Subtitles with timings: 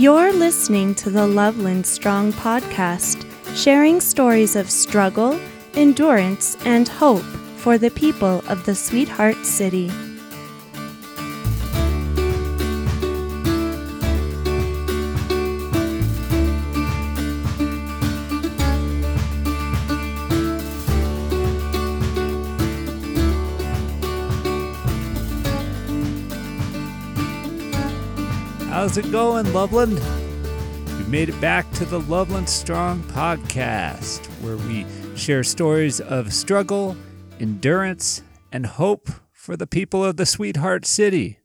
[0.00, 5.38] You're listening to the Loveland Strong podcast, sharing stories of struggle,
[5.74, 7.20] endurance, and hope
[7.58, 9.90] for the people of the Sweetheart City.
[28.90, 30.00] How's it going, Loveland?
[30.98, 34.84] We made it back to the Loveland Strong podcast, where we
[35.16, 36.96] share stories of struggle,
[37.38, 41.38] endurance, and hope for the people of the Sweetheart City.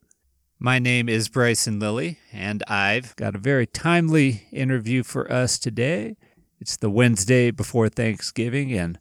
[0.58, 6.16] My name is Bryson Lilly, and I've got a very timely interview for us today.
[6.60, 8.98] It's the Wednesday before Thanksgiving, and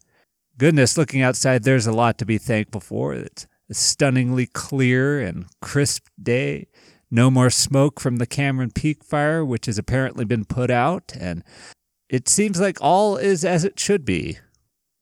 [0.59, 3.15] goodness, looking outside, there's a lot to be thankful for.
[3.15, 6.67] It's a stunningly clear and crisp day.
[7.15, 11.45] No more smoke from the Cameron Peak fire, which has apparently been put out, and
[12.09, 14.39] it seems like all is as it should be.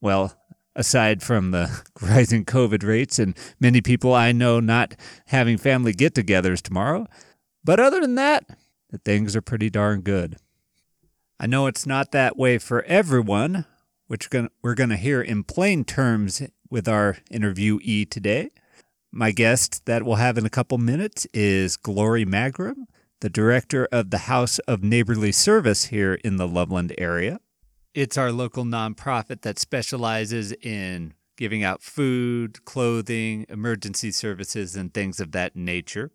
[0.00, 0.32] Well,
[0.76, 4.94] aside from the rising COVID rates and many people I know not
[5.26, 7.08] having family get togethers tomorrow.
[7.64, 8.44] But other than that,
[8.90, 10.36] the things are pretty darn good.
[11.40, 13.64] I know it's not that way for everyone,
[14.06, 14.28] which
[14.62, 16.40] we're going to hear in plain terms
[16.70, 18.52] with our interviewee today.
[19.16, 22.86] My guest that we'll have in a couple minutes is Glorie Magrum,
[23.20, 27.38] the director of the House of Neighborly Service here in the Loveland area.
[27.94, 35.20] It's our local nonprofit that specializes in giving out food, clothing, emergency services, and things
[35.20, 36.10] of that nature.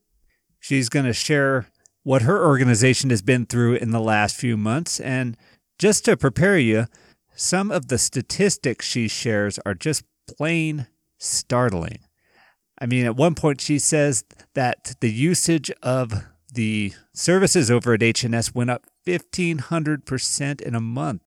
[0.59, 1.67] She's going to share
[2.03, 5.00] what her organization has been through in the last few months.
[5.00, 5.38] And
[5.78, 6.88] just to prepare you,
[7.34, 12.00] some of the statistics she shares are just plain startling.
[12.80, 17.99] I mean, at one point she says that the usage of the services over at
[17.99, 21.22] HNS went up 1500% in a month.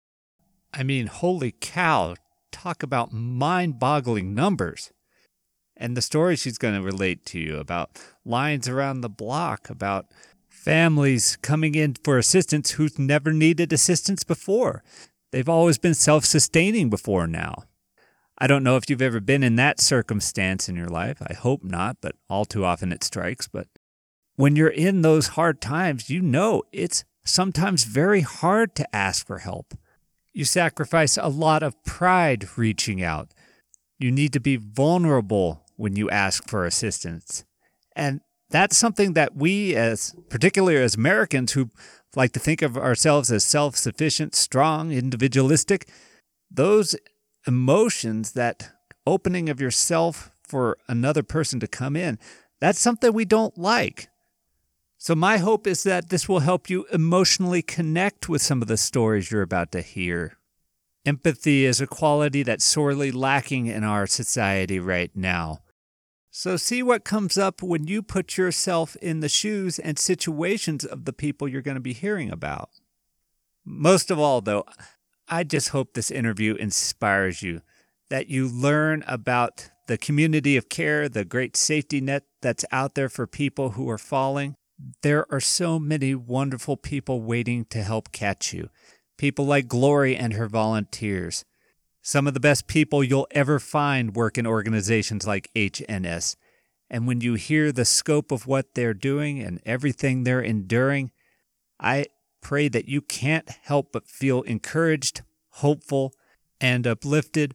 [0.72, 2.16] I mean, holy cow,
[2.52, 4.92] talk about mind-boggling numbers.
[5.76, 10.06] And the story she's going to relate to you about lines around the block, about
[10.48, 14.82] families coming in for assistance who've never needed assistance before.
[15.30, 17.64] They've always been self sustaining before now.
[18.40, 21.20] I don't know if you've ever been in that circumstance in your life.
[21.20, 23.48] I hope not, but all too often it strikes.
[23.48, 23.66] But
[24.36, 29.38] when you're in those hard times, you know it's sometimes very hard to ask for
[29.38, 29.74] help.
[30.32, 33.34] You sacrifice a lot of pride reaching out.
[33.98, 37.44] You need to be vulnerable when you ask for assistance.
[37.96, 41.70] And that's something that we, as particularly as Americans who
[42.14, 45.88] like to think of ourselves as self sufficient, strong, individualistic,
[46.48, 46.94] those
[47.48, 48.70] emotions, that
[49.06, 52.18] opening of yourself for another person to come in,
[52.60, 54.08] that's something we don't like.
[54.98, 58.76] So, my hope is that this will help you emotionally connect with some of the
[58.76, 60.36] stories you're about to hear.
[61.06, 65.60] Empathy is a quality that's sorely lacking in our society right now.
[66.32, 71.04] So, see what comes up when you put yourself in the shoes and situations of
[71.04, 72.70] the people you're going to be hearing about.
[73.64, 74.64] Most of all, though,
[75.28, 77.60] I just hope this interview inspires you,
[78.08, 83.08] that you learn about the community of care, the great safety net that's out there
[83.08, 84.54] for people who are falling.
[85.02, 88.70] There are so many wonderful people waiting to help catch you.
[89.16, 91.44] People like Glorie and her volunteers.
[92.00, 96.36] Some of the best people you'll ever find work in organizations like HNS.
[96.88, 101.10] And when you hear the scope of what they're doing and everything they're enduring,
[101.78, 102.06] I
[102.40, 106.14] pray that you can't help but feel encouraged, hopeful,
[106.60, 107.54] and uplifted,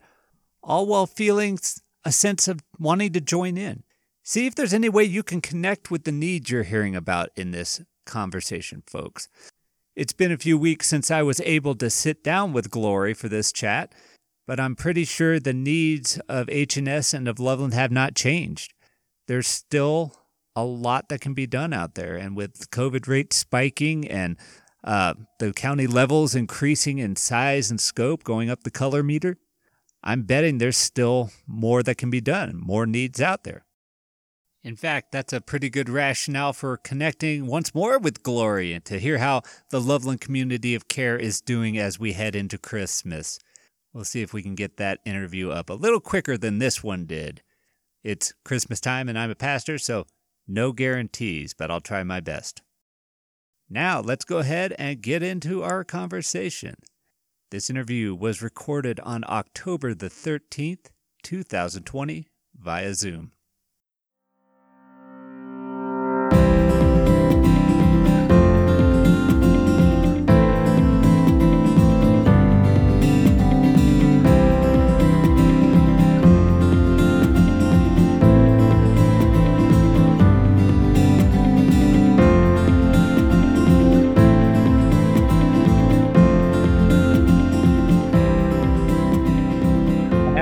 [0.61, 1.59] all while feeling
[2.05, 3.83] a sense of wanting to join in.
[4.23, 7.51] See if there's any way you can connect with the needs you're hearing about in
[7.51, 9.27] this conversation, folks.
[9.95, 13.29] It's been a few weeks since I was able to sit down with Glorie for
[13.29, 13.93] this chat,
[14.47, 18.73] but I'm pretty sure the needs of HNS and of Loveland have not changed.
[19.27, 20.15] There's still
[20.55, 24.37] a lot that can be done out there, and with COVID rates spiking and
[24.83, 29.37] uh, the county levels increasing in size and scope, going up the color meter,
[30.03, 33.65] I'm betting there's still more that can be done, more needs out there.
[34.63, 38.99] In fact, that's a pretty good rationale for connecting once more with Glorie and to
[38.99, 43.39] hear how the Loveland community of care is doing as we head into Christmas.
[43.93, 47.05] We'll see if we can get that interview up a little quicker than this one
[47.05, 47.41] did.
[48.03, 50.05] It's Christmas time and I'm a pastor, so
[50.47, 52.61] no guarantees, but I'll try my best.
[53.73, 56.75] Now, let's go ahead and get into our conversation.
[57.49, 60.91] This interview was recorded on October the 13th,
[61.23, 63.31] 2020, via Zoom.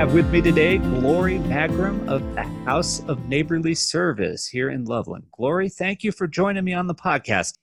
[0.02, 5.26] Have with me today Glorie Magrum of the House of Neighborly Service here in Loveland.
[5.38, 7.54] Glorie, thank you for joining me on the podcast.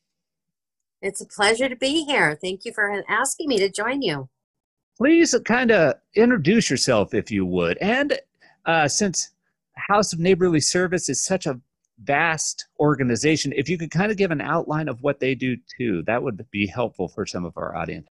[1.02, 2.40] It's a pleasure to be here.
[2.42, 4.30] Thank you for asking me to join you.
[4.98, 7.78] Please kind of introduce yourself, if you would.
[7.80, 8.18] And
[8.66, 9.32] uh, since
[9.74, 11.60] House of Neighborly Service is such a
[12.02, 16.04] vast organization, if you could kind of give an outline of what they do too,
[16.04, 18.08] that would be helpful for some of our audience.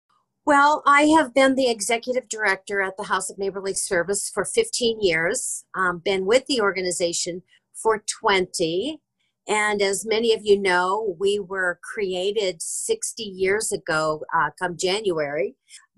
[0.49, 4.99] Well, I have been the executive director at the House of Neighborly Service for 15
[4.99, 7.43] years, um, been with the organization
[7.75, 8.99] for 20.
[9.47, 15.55] And as many of you know, we were created 60 years ago, uh, come January,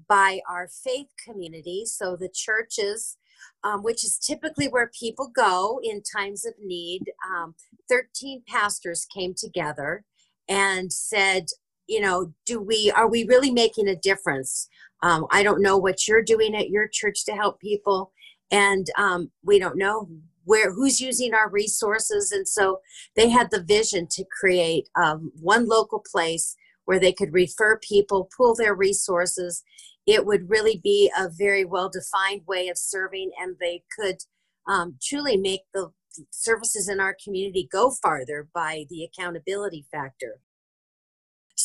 [0.08, 1.85] by our faith community.
[1.87, 3.19] So the churches,
[3.62, 7.55] um, which is typically where people go in times of need, um,
[7.88, 10.05] 13 pastors came together
[10.49, 11.46] and said,
[11.91, 14.69] you know do we are we really making a difference?
[15.03, 18.13] Um, i don't know what you're doing at your church to help people.
[18.53, 20.09] And um, we don't know
[20.45, 22.33] where who's using our resources.
[22.33, 22.81] And so
[23.17, 28.29] they had the vision to create um, one local place where they could refer people
[28.37, 29.63] pool their resources.
[30.07, 34.19] It would really be a very well defined way of serving and they could
[34.69, 35.93] um, truly make the
[36.31, 40.41] services in our community go farther by the accountability factor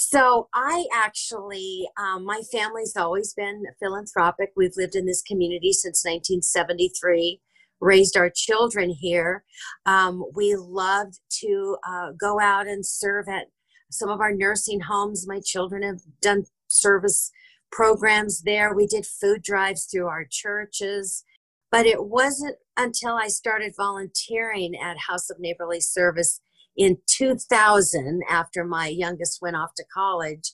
[0.07, 4.51] so I actually, um, my family's always been philanthropic.
[4.55, 7.41] We've lived in this community since 1973,
[7.81, 9.43] raised our children here.
[9.87, 13.47] Um, we loved to uh, go out and serve at
[13.89, 15.27] some of our nursing homes.
[15.27, 17.31] My children have done service
[17.71, 18.75] programs there.
[18.75, 21.23] We did food drives through our churches.
[21.71, 26.41] But it wasn't until I started volunteering at House of Neighborly Service
[26.77, 30.51] in 2000 after my youngest went off to college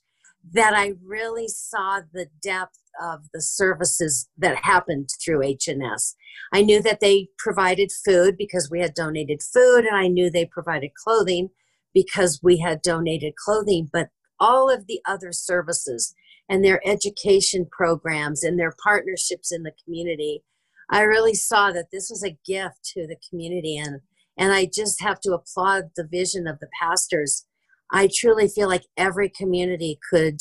[0.54, 6.16] that I really saw the depth of the services that happened through HNS.
[6.52, 10.46] I knew that they provided food because we had donated food and I knew they
[10.46, 11.50] provided clothing
[11.94, 14.10] because we had donated clothing, but
[14.40, 16.14] all of the other services
[16.50, 20.44] and their education programs and their partnerships in the community,
[20.90, 24.02] I really saw that this was a gift to the community and
[24.42, 27.46] and I just have to applaud the vision of the pastors.
[27.92, 30.40] I truly feel like every community could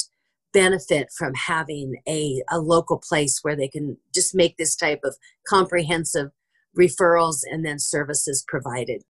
[0.54, 5.16] benefit from having a, a local place where they can just make this type of
[5.46, 6.30] comprehensive
[6.78, 9.02] referrals and then services provided.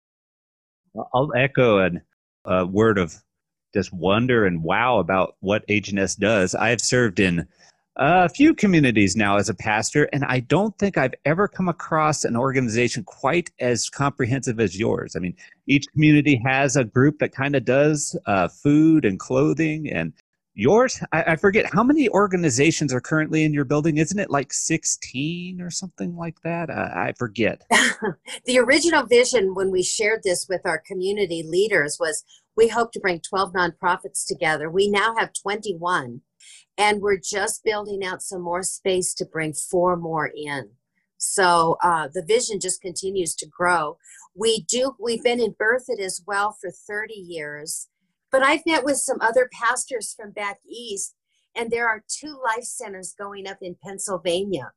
[1.14, 1.90] I'll echo a,
[2.44, 3.14] a word of
[3.72, 6.56] just wonder and wow about what HNS does.
[6.56, 7.46] I've served in
[8.00, 12.24] a few communities now as a pastor, and I don't think I've ever come across
[12.24, 15.14] an organization quite as comprehensive as yours.
[15.14, 15.36] I mean,
[15.66, 20.14] each community has a group that kind of does uh, food and clothing, and
[20.54, 23.98] yours, I, I, forget how many organizations are currently in your building.
[23.98, 26.70] Isn't it like 16 or something like that?
[26.70, 27.62] Uh, I forget.
[28.46, 32.24] the original vision when we shared this with our community leaders was
[32.56, 34.70] we hope to bring 12 nonprofits together.
[34.70, 36.22] We now have 21
[36.80, 40.70] and we're just building out some more space to bring four more in.
[41.18, 43.98] So uh, the vision just continues to grow.
[44.34, 47.88] We do we've been in berthoud as well for 30 years
[48.30, 51.16] but i've met with some other pastors from back east
[51.56, 54.70] and there are two life centers going up in pennsylvania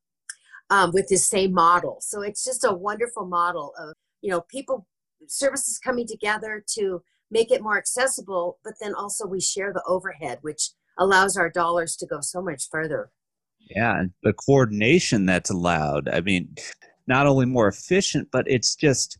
[0.69, 1.97] um, with this same model.
[2.01, 4.87] So it's just a wonderful model of you know people
[5.27, 10.37] services coming together to make it more accessible but then also we share the overhead
[10.41, 13.11] which allows our dollars to go so much further.
[13.59, 16.09] Yeah, and the coordination that's allowed.
[16.09, 16.55] I mean,
[17.07, 19.17] not only more efficient, but it's just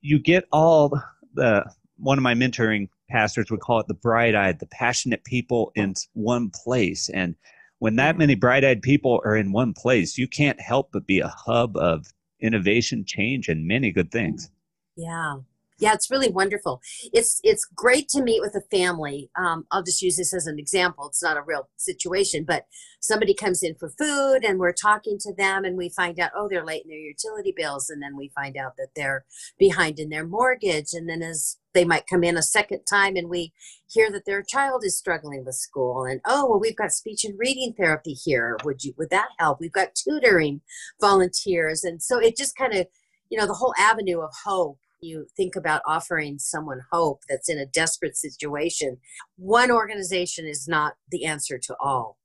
[0.00, 0.98] you get all
[1.34, 1.64] the
[1.98, 6.50] one of my mentoring pastors would call it the bright-eyed, the passionate people in one
[6.50, 7.08] place.
[7.10, 7.36] And
[7.78, 11.28] when that many bright-eyed people are in one place, you can't help but be a
[11.28, 12.06] hub of
[12.40, 14.50] innovation, change, and many good things.
[14.96, 15.36] Yeah,
[15.82, 16.80] yeah it's really wonderful.
[17.12, 19.30] It's it's great to meet with a family.
[19.36, 21.08] Um, i'll just use this as an example.
[21.08, 22.66] It's not a real situation but
[23.00, 26.48] somebody comes in for food and we're talking to them and we find out oh
[26.48, 27.90] they're late in their utility bills.
[27.90, 29.24] And then we find out that they're
[29.58, 30.92] behind in their mortgage.
[30.92, 33.52] And then as they might come in a second time and we
[33.88, 37.36] hear that their child is struggling with school and oh well we've got speech and
[37.38, 38.56] reading therapy here.
[38.64, 39.58] Would you would that help?
[39.58, 40.60] We've got tutoring
[41.00, 41.82] volunteers.
[41.82, 42.86] And so it just kind of
[43.30, 47.58] you know the whole avenue of hope you think about offering someone hope that's in
[47.58, 48.98] a desperate situation,
[49.36, 52.18] one organization is not the answer to all.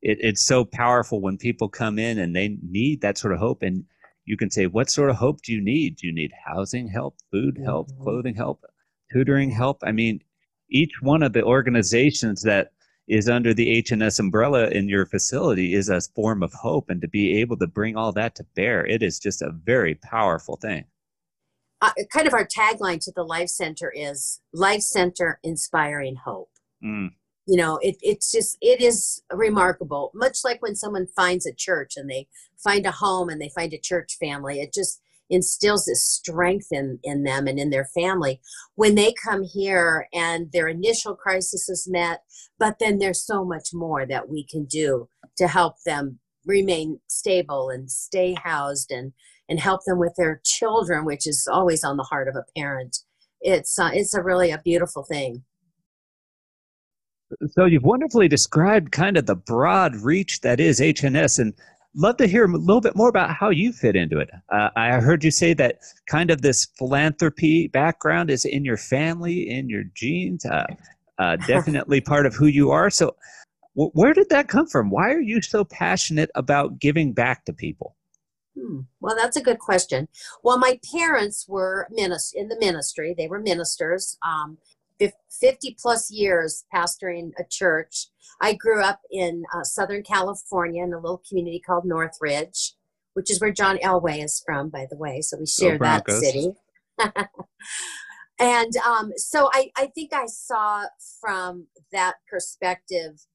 [0.00, 3.62] It, it's so powerful when people come in and they need that sort of hope.
[3.62, 3.84] And
[4.24, 5.96] you can say, What sort of hope do you need?
[5.96, 8.02] Do you need housing help, food help, mm-hmm.
[8.02, 8.64] clothing help,
[9.12, 9.78] tutoring help?
[9.82, 10.20] I mean,
[10.70, 12.72] each one of the organizations that
[13.08, 17.08] is under the HNS umbrella in your facility is a form of hope, and to
[17.08, 20.84] be able to bring all that to bear, it is just a very powerful thing.
[21.80, 26.50] Uh, kind of our tagline to the Life Center is Life Center Inspiring Hope.
[26.84, 27.10] Mm.
[27.46, 30.10] You know, it, it's just, it is remarkable.
[30.14, 32.26] Much like when someone finds a church and they
[32.62, 36.98] find a home and they find a church family, it just, instills this strength in,
[37.02, 38.40] in them and in their family
[38.76, 42.22] when they come here and their initial crisis is met
[42.58, 47.68] but then there's so much more that we can do to help them remain stable
[47.68, 49.12] and stay housed and
[49.48, 52.98] and help them with their children which is always on the heart of a parent
[53.40, 55.42] it's uh, it's a really a beautiful thing
[57.50, 61.52] so you've wonderfully described kind of the broad reach that is HNS and
[61.94, 64.30] love to hear a little bit more about how you fit into it.
[64.50, 65.78] Uh, I heard you say that
[66.08, 70.66] kind of this philanthropy background is in your family, in your genes, uh,
[71.18, 72.88] uh, definitely part of who you are.
[72.88, 73.14] So,
[73.76, 74.90] w- where did that come from?
[74.90, 77.96] Why are you so passionate about giving back to people?
[78.58, 78.80] Hmm.
[79.00, 80.08] Well, that's a good question.
[80.42, 83.14] Well, my parents were minis- in the ministry.
[83.16, 84.18] They were ministers.
[84.22, 84.58] Um,
[85.40, 88.06] 50 plus years pastoring a church.
[88.40, 92.74] I grew up in uh, Southern California in a little community called Northridge,
[93.14, 95.20] which is where John Elway is from, by the way.
[95.20, 96.52] So we share that city.
[98.38, 100.86] and um, so I, I think I saw
[101.20, 103.26] from that perspective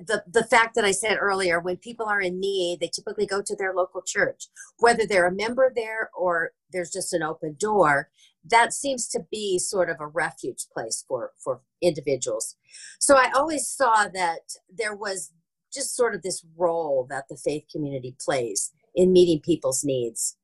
[0.00, 3.42] the the fact that I said earlier, when people are in need, they typically go
[3.42, 8.10] to their local church, whether they're a member there or there's just an open door
[8.44, 12.56] that seems to be sort of a refuge place for for individuals.
[12.98, 14.40] So i always saw that
[14.72, 15.32] there was
[15.72, 20.36] just sort of this role that the faith community plays in meeting people's needs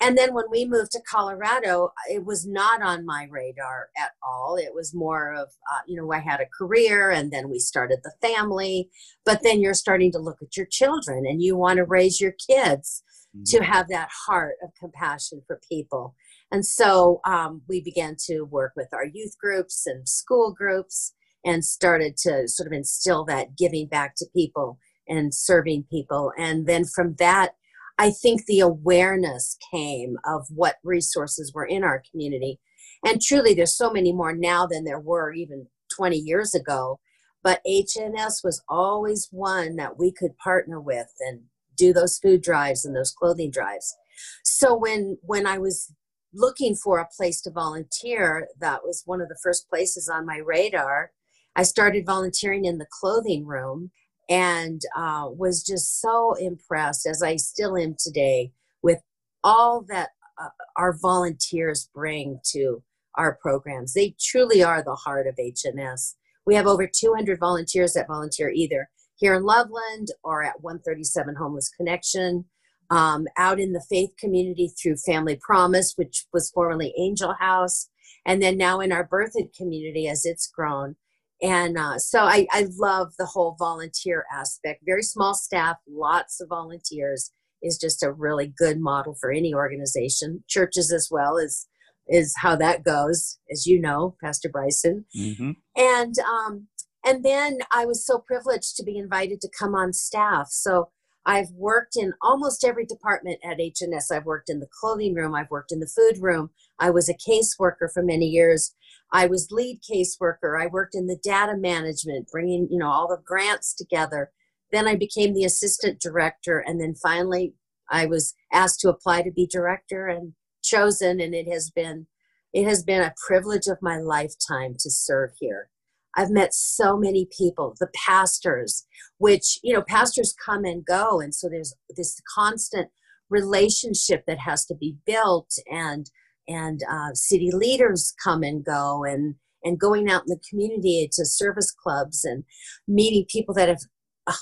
[0.00, 4.56] and then when we moved to colorado it was not on my radar at all
[4.56, 7.98] it was more of uh, you know i had a career and then we started
[8.02, 8.88] the family
[9.24, 12.32] but then you're starting to look at your children and you want to raise your
[12.32, 13.02] kids
[13.36, 13.44] mm-hmm.
[13.44, 16.14] to have that heart of compassion for people
[16.50, 21.14] and so um, we began to work with our youth groups and school groups
[21.44, 26.32] and started to sort of instill that giving back to people and serving people.
[26.38, 27.54] And then from that,
[28.02, 32.58] I think the awareness came of what resources were in our community.
[33.06, 36.98] And truly, there's so many more now than there were even 20 years ago.
[37.44, 41.42] But HNS was always one that we could partner with and
[41.76, 43.94] do those food drives and those clothing drives.
[44.42, 45.94] So when when I was
[46.34, 50.38] looking for a place to volunteer, that was one of the first places on my
[50.38, 51.12] radar.
[51.54, 53.92] I started volunteering in the clothing room
[54.32, 59.00] and uh, was just so impressed, as I still am today, with
[59.44, 60.08] all that
[60.42, 62.82] uh, our volunteers bring to
[63.18, 63.92] our programs.
[63.92, 66.14] They truly are the heart of HNS.
[66.46, 71.68] We have over 200 volunteers that volunteer either here in Loveland or at 137 Homeless
[71.68, 72.46] Connection
[72.88, 77.90] um, out in the faith community through Family Promise, which was formerly Angel House,
[78.24, 80.96] and then now in our Berthoud community as it's grown.
[81.42, 84.82] And uh, so I, I love the whole volunteer aspect.
[84.86, 87.32] Very small staff, lots of volunteers
[87.62, 90.44] is just a really good model for any organization.
[90.48, 91.66] Churches as well is
[92.08, 95.04] is how that goes, as you know, Pastor Bryson.
[95.16, 95.52] Mm-hmm.
[95.76, 96.66] And um,
[97.04, 100.48] and then I was so privileged to be invited to come on staff.
[100.50, 100.90] So
[101.24, 104.10] I've worked in almost every department at HNS.
[104.10, 106.50] I've worked in the clothing room, I've worked in the food room.
[106.78, 108.74] I was a caseworker for many years.
[109.12, 110.60] I was lead caseworker.
[110.60, 114.32] I worked in the data management, bringing, you know, all the grants together.
[114.72, 117.54] Then I became the assistant director and then finally
[117.90, 122.06] I was asked to apply to be director and chosen and it has been
[122.54, 125.70] it has been a privilege of my lifetime to serve here.
[126.14, 131.20] I've met so many people, the pastors, which, you know, pastors come and go.
[131.20, 132.90] And so there's this constant
[133.30, 136.10] relationship that has to be built and
[136.48, 139.34] and uh, city leaders come and go and
[139.64, 142.44] and going out in the community to service clubs and
[142.88, 143.80] meeting people that have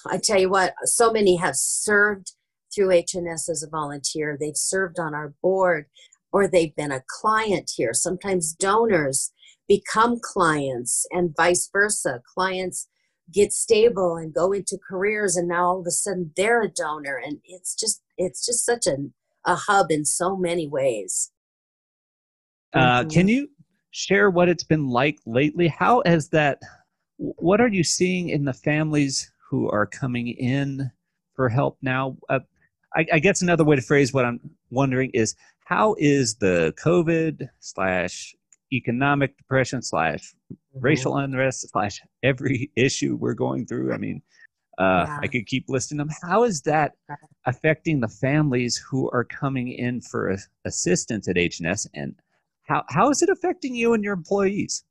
[0.06, 2.32] i tell you what so many have served
[2.74, 5.86] through hns as a volunteer they've served on our board
[6.32, 9.32] or they've been a client here sometimes donors
[9.70, 12.20] become clients and vice versa.
[12.34, 12.88] Clients
[13.32, 17.22] get stable and go into careers and now all of a sudden they're a donor
[17.24, 18.96] and it's just it's just such a,
[19.46, 21.30] a hub in so many ways.
[22.72, 23.48] Uh, can you
[23.90, 25.68] share what it's been like lately?
[25.68, 26.60] How has that
[27.16, 30.90] what are you seeing in the families who are coming in
[31.34, 32.16] for help now?
[32.28, 32.40] Uh,
[32.96, 35.34] I, I, guess another way to phrase what I'm wondering is
[35.66, 38.34] how is the COVID slash
[38.72, 40.80] economic depression slash mm-hmm.
[40.80, 43.92] racial unrest slash every issue we're going through.
[43.92, 44.22] I mean,
[44.78, 45.18] uh, yeah.
[45.22, 46.08] I could keep listing them.
[46.22, 46.92] How is that
[47.44, 52.14] affecting the families who are coming in for assistance at HNS, and
[52.70, 54.84] how how is it affecting you and your employees?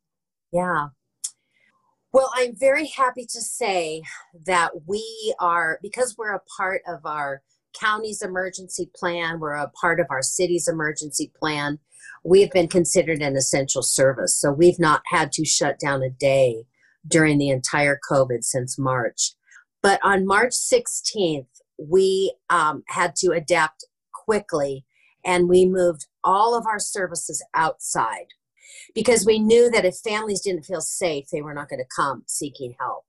[0.51, 0.89] Yeah.
[2.12, 4.01] Well, I'm very happy to say
[4.45, 7.41] that we are because we're a part of our
[7.79, 11.79] county's emergency plan, we're a part of our city's emergency plan.
[12.25, 16.09] We have been considered an essential service, so we've not had to shut down a
[16.09, 16.65] day
[17.07, 19.33] during the entire COVID since March.
[19.81, 24.83] But on March 16th, we um, had to adapt quickly
[25.24, 28.27] and we moved all of our services outside
[28.93, 32.24] because we knew that if families didn't feel safe, they were not going to come
[32.27, 33.03] seeking help.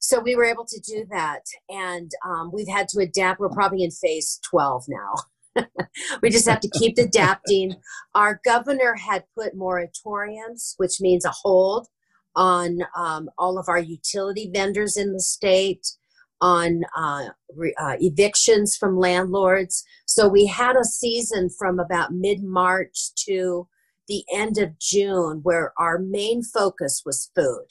[0.00, 3.40] So we were able to do that, and um, we've had to adapt.
[3.40, 5.14] We're probably in phase 12 now.
[6.22, 7.76] we just have to keep adapting.
[8.14, 11.88] Our governor had put moratoriums, which means a hold
[12.36, 15.86] on um, all of our utility vendors in the state
[16.40, 19.84] on uh, re, uh, evictions from landlords.
[20.16, 23.66] So we had a season from about mid March to
[24.06, 27.66] the end of June where our main focus was food.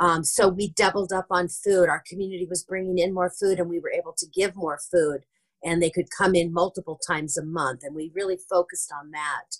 [0.00, 1.90] Um, so we doubled up on food.
[1.90, 5.26] Our community was bringing in more food, and we were able to give more food,
[5.62, 9.58] and they could come in multiple times a month, and we really focused on that.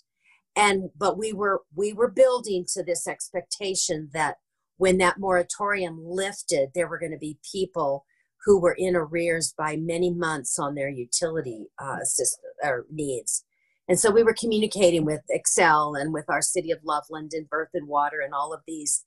[0.55, 4.37] And but we were we were building to this expectation that
[4.77, 8.05] when that moratorium lifted, there were going to be people
[8.45, 13.45] who were in arrears by many months on their utility uh, system or needs.
[13.87, 17.87] And so we were communicating with Xcel and with our city of Loveland and Berthoud
[17.87, 19.05] Water and all of these.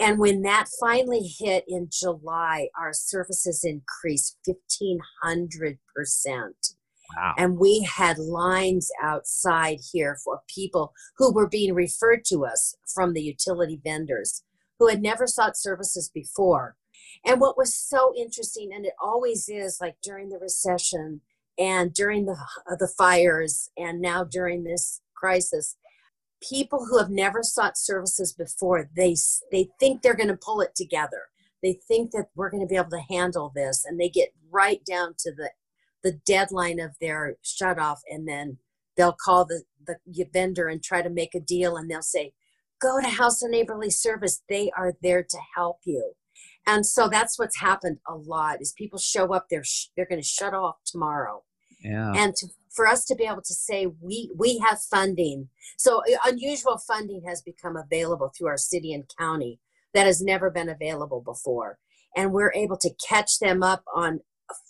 [0.00, 5.76] And when that finally hit in July, our services increased 1,500%.
[7.16, 7.34] Wow.
[7.36, 13.12] And we had lines outside here for people who were being referred to us from
[13.12, 14.42] the utility vendors
[14.78, 16.76] who had never sought services before
[17.24, 21.20] and what was so interesting, and it always is like during the recession
[21.58, 22.36] and during the,
[22.70, 25.76] uh, the fires and now during this crisis,
[26.42, 29.14] people who have never sought services before, they,
[29.52, 31.22] they think they're going to pull it together.
[31.62, 34.84] They think that we're going to be able to handle this, and they get right
[34.84, 35.50] down to the,
[36.02, 38.58] the deadline of their shut off, and then
[38.96, 42.32] they'll call the, the vendor and try to make a deal, and they'll say,
[42.80, 44.42] Go to House of Neighborly Service.
[44.48, 46.14] They are there to help you
[46.66, 50.20] and so that's what's happened a lot is people show up they're sh- they're going
[50.20, 51.42] to shut off tomorrow.
[51.82, 52.12] Yeah.
[52.14, 55.48] And to, for us to be able to say we we have funding.
[55.76, 59.58] So uh, unusual funding has become available through our city and county
[59.94, 61.78] that has never been available before.
[62.16, 64.20] And we're able to catch them up on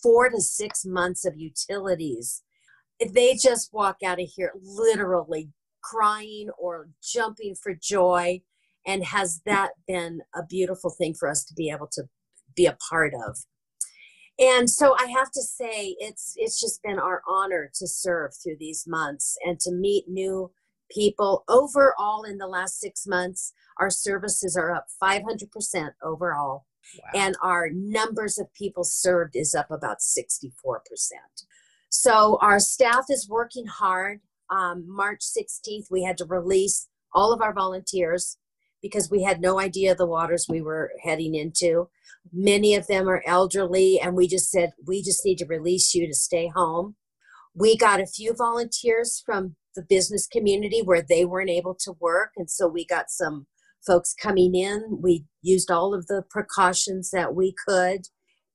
[0.02, 2.42] four to six months of utilities.
[2.98, 5.50] If they just walk out of here literally
[5.82, 8.42] crying or jumping for joy
[8.86, 12.04] and has that been a beautiful thing for us to be able to
[12.54, 13.38] be a part of?
[14.38, 18.56] And so i have to say it's it's just been our honor to serve through
[18.58, 20.50] these months and to meet new
[20.90, 21.44] people.
[21.48, 26.66] Overall in the last six months our services are up 500% overall.
[26.98, 27.10] Wow.
[27.14, 30.42] and our numbers of people served is up about 64%
[31.90, 34.20] so our staff is working hard.
[34.50, 38.36] Um, march 16th we had to release all of our volunteers
[38.82, 41.88] because we had no idea the waters we were heading into.
[42.32, 46.06] Many of them are elderly, and we just said, we just need to release you
[46.06, 46.96] to stay home.
[47.54, 52.32] We got a few volunteers from the business community where they weren't able to work,
[52.36, 53.46] and so we got some
[53.86, 54.98] folks coming in.
[55.00, 58.02] We used all of the precautions that we could,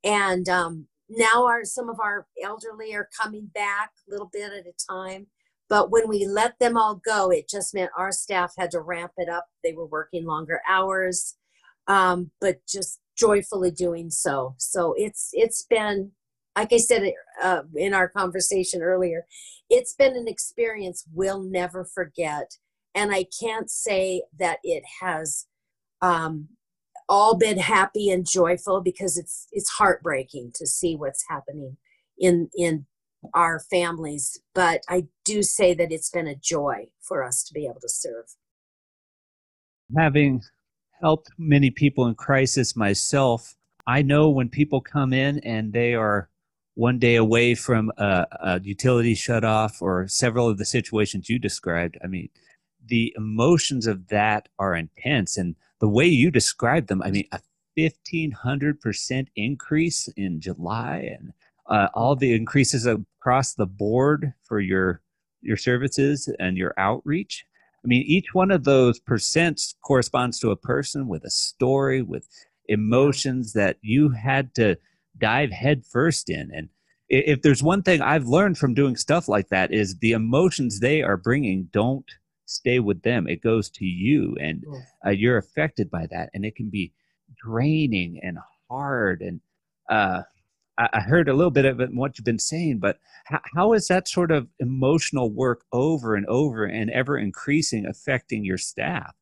[0.03, 4.65] and um, now our some of our elderly are coming back a little bit at
[4.65, 5.27] a time
[5.69, 9.11] but when we let them all go, it just meant our staff had to ramp
[9.17, 9.47] it up.
[9.63, 11.35] They were working longer hours,
[11.87, 14.55] um, but just joyfully doing so.
[14.57, 16.11] So it's it's been,
[16.55, 19.25] like I said uh, in our conversation earlier,
[19.69, 22.51] it's been an experience we'll never forget.
[22.95, 25.47] And I can't say that it has
[26.01, 26.49] um,
[27.09, 31.77] all been happy and joyful because it's it's heartbreaking to see what's happening
[32.17, 32.85] in in
[33.33, 37.65] our families, but I do say that it's been a joy for us to be
[37.65, 38.35] able to serve.
[39.95, 40.41] Having
[41.01, 46.29] helped many people in crisis myself, I know when people come in and they are
[46.75, 51.39] one day away from a, a utility shut off or several of the situations you
[51.39, 51.97] described.
[52.03, 52.29] I mean,
[52.85, 55.37] the emotions of that are intense.
[55.37, 57.39] And the way you described them, I mean, a
[57.77, 61.33] 1500% increase in July and
[61.69, 65.01] uh, all the increases across the board for your
[65.41, 67.45] your services and your outreach.
[67.83, 72.27] I mean, each one of those percents corresponds to a person with a story, with
[72.67, 74.77] emotions that you had to
[75.17, 76.51] dive headfirst in.
[76.53, 76.69] And
[77.07, 81.01] if there's one thing I've learned from doing stuff like that is the emotions they
[81.01, 82.09] are bringing don't
[82.45, 83.27] stay with them.
[83.27, 84.63] It goes to you, and
[85.05, 86.93] uh, you're affected by that, and it can be
[87.41, 88.37] draining and
[88.69, 89.21] hard.
[89.21, 89.39] And
[89.89, 90.23] uh,
[90.77, 94.07] I, heard a little bit of what you've been saying, but how, how is that
[94.07, 99.15] sort of emotional work over and over and ever increasing affecting your staff?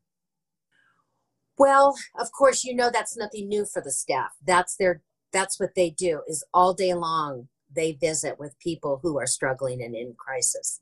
[1.58, 4.34] Well, of course, you know that's nothing new for the staff.
[4.46, 9.18] That's their that's what they do is all day long they visit with people who
[9.18, 10.82] are struggling and in crisis.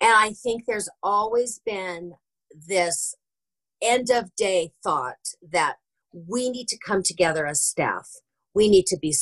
[0.00, 2.14] And I think there's always been
[2.54, 3.14] this
[3.82, 5.76] end of day thought that
[6.12, 8.08] we need to come together as staff.
[8.54, 9.14] We need to be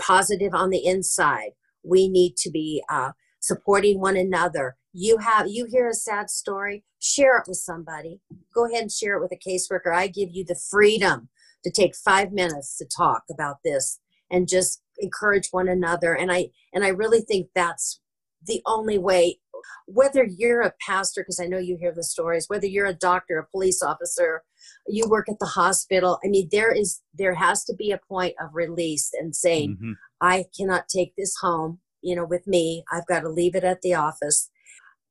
[0.00, 1.50] positive on the inside.
[1.82, 4.76] We need to be uh, supporting one another.
[4.92, 8.20] You have you hear a sad story, share it with somebody.
[8.54, 9.94] Go ahead and share it with a caseworker.
[9.94, 11.28] I give you the freedom
[11.64, 13.98] to take five minutes to talk about this
[14.30, 18.00] and just encourage one another and i and i really think that's
[18.46, 19.38] the only way
[19.86, 23.38] whether you're a pastor because i know you hear the stories whether you're a doctor
[23.38, 24.42] a police officer
[24.86, 28.34] you work at the hospital i mean there is there has to be a point
[28.40, 29.92] of release and saying mm-hmm.
[30.20, 33.80] i cannot take this home you know with me i've got to leave it at
[33.82, 34.50] the office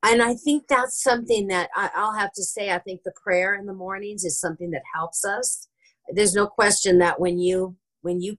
[0.04, 3.56] and i think that's something that I, i'll have to say i think the prayer
[3.56, 5.68] in the mornings is something that helps us
[6.10, 8.38] there's no question that when you when you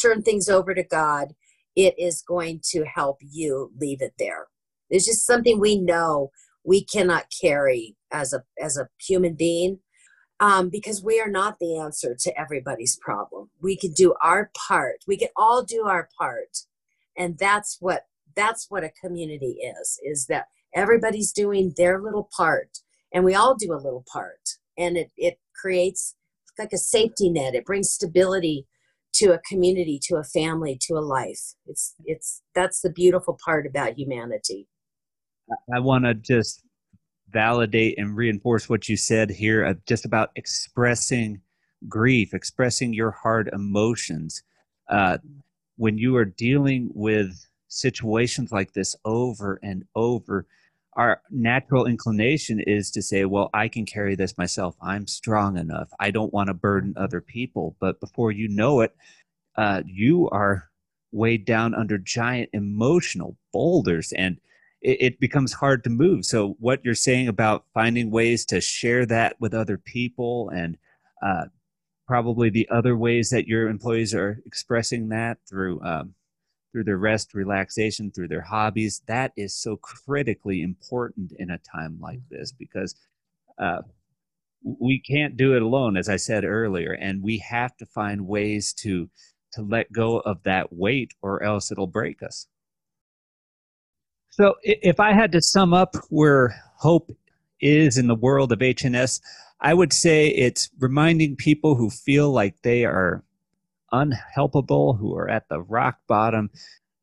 [0.00, 1.34] turn things over to God,
[1.76, 4.46] it is going to help you leave it there.
[4.92, 6.30] It's just something we know
[6.64, 9.80] we cannot carry as a as a human being
[10.38, 13.50] um, because we are not the answer to everybody's problem.
[13.60, 14.98] We can do our part.
[15.06, 16.58] We can all do our part,
[17.16, 18.02] and that's what
[18.36, 19.98] that's what a community is.
[20.04, 22.78] Is that everybody's doing their little part,
[23.14, 26.16] and we all do a little part, and it it creates
[26.58, 27.54] like a safety net.
[27.54, 28.66] It brings stability
[29.14, 33.66] to a community to a family to a life it's it's that's the beautiful part
[33.66, 34.66] about humanity
[35.74, 36.64] i want to just
[37.30, 41.40] validate and reinforce what you said here just about expressing
[41.88, 44.42] grief expressing your hard emotions
[44.88, 45.16] uh,
[45.76, 50.46] when you are dealing with situations like this over and over
[50.94, 54.76] our natural inclination is to say, well, I can carry this myself.
[54.82, 55.88] I'm strong enough.
[55.98, 57.76] I don't want to burden other people.
[57.80, 58.94] But before you know it,
[59.56, 60.70] uh, you are
[61.10, 64.38] weighed down under giant emotional boulders and
[64.82, 66.24] it, it becomes hard to move.
[66.24, 70.76] So, what you're saying about finding ways to share that with other people and
[71.24, 71.46] uh,
[72.06, 76.14] probably the other ways that your employees are expressing that through um,
[76.72, 79.02] through their rest, relaxation, through their hobbies.
[79.06, 82.94] That is so critically important in a time like this because
[83.58, 83.82] uh,
[84.62, 88.72] we can't do it alone, as I said earlier, and we have to find ways
[88.74, 89.08] to
[89.52, 92.46] to let go of that weight, or else it'll break us.
[94.32, 97.14] So, if I had to sum up where hope
[97.60, 99.20] is in the world of HNS,
[99.60, 103.22] I would say it's reminding people who feel like they are
[103.92, 106.48] unhelpable, who are at the rock bottom.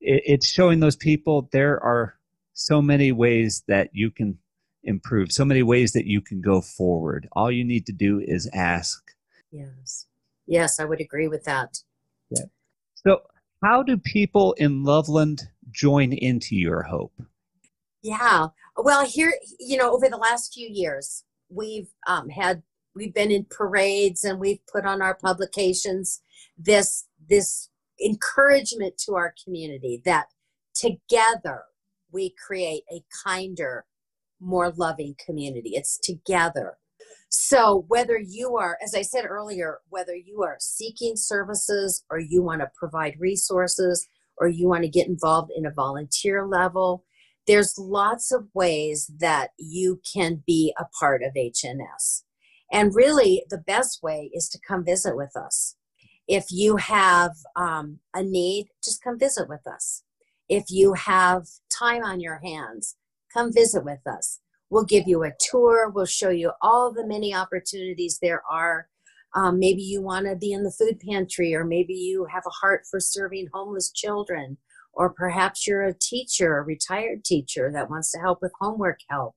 [0.02, 2.16] It's showing those people there are
[2.54, 4.40] so many ways that you can
[4.84, 7.30] improve, so many ways that you can go forward.
[7.34, 9.04] All you need to do is ask.
[9.52, 10.08] Yes.
[10.48, 11.78] Yes, I would agree with that.
[12.32, 12.46] Yeah.
[12.96, 13.22] So,
[13.64, 17.14] how do people in Loveland join into your hope?
[18.02, 18.48] Yeah.
[18.78, 22.64] Well, here, you know, over the last few years, we've um, had
[22.96, 26.22] we've been in parades and we've put on our publications
[26.58, 27.70] this this
[28.04, 30.28] encouragement to our community that
[30.74, 31.64] together
[32.12, 33.86] we create a kinder
[34.40, 36.78] more loving community it's together
[37.30, 42.42] so whether you are as i said earlier whether you are seeking services or you
[42.42, 47.04] want to provide resources or you want to get involved in a volunteer level
[47.48, 52.24] there's lots of ways that you can be a part of hns
[52.72, 55.76] and really, the best way is to come visit with us.
[56.28, 60.04] If you have um, a need, just come visit with us.
[60.48, 62.96] If you have time on your hands,
[63.34, 64.40] come visit with us.
[64.70, 65.90] We'll give you a tour.
[65.90, 68.88] We'll show you all the many opportunities there are.
[69.36, 72.50] Um, maybe you want to be in the food pantry, or maybe you have a
[72.62, 74.58] heart for serving homeless children,
[74.94, 79.36] or perhaps you're a teacher, a retired teacher that wants to help with homework help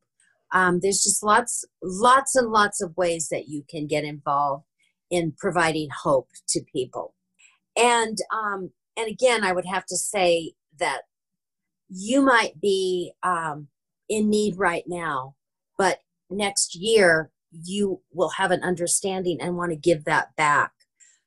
[0.53, 4.65] um, there's just lots lots and lots of ways that you can get involved
[5.11, 7.15] in providing hope to people
[7.77, 11.03] and um, and again i would have to say that
[11.89, 13.69] you might be um,
[14.09, 15.35] in need right now
[15.79, 15.99] but
[16.31, 20.73] next year you will have an understanding and want to give that back.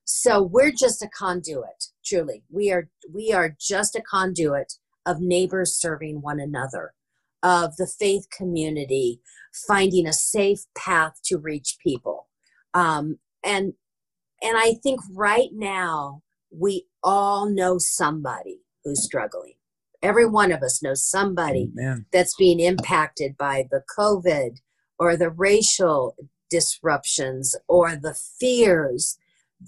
[0.03, 2.43] So we're just a conduit truly.
[2.49, 4.73] We are we are just a conduit
[5.05, 6.93] of neighbors serving one another
[7.43, 9.21] of the faith community
[9.67, 12.27] finding a safe path to reach people.
[12.73, 13.73] Um, and
[14.41, 19.53] and i think right now we all know somebody who's struggling
[20.01, 22.05] every one of us knows somebody Amen.
[22.11, 24.59] that's being impacted by the covid
[24.97, 26.15] or the racial
[26.49, 29.17] disruptions or the fears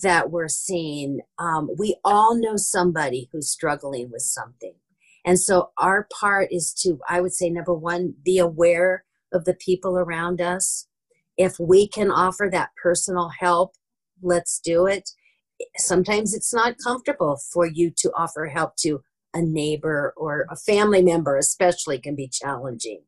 [0.02, 1.22] that we're seeing.
[1.40, 4.76] Um, we all know somebody who's struggling with something.
[5.26, 9.56] And so our part is to i would say number one be aware of the
[9.56, 10.88] people around us.
[11.36, 13.74] If we can offer that personal help
[14.22, 15.10] let's do it.
[15.78, 19.02] Sometimes it's not comfortable for you to offer help to
[19.34, 23.02] a neighbor or a family member especially can be challenging.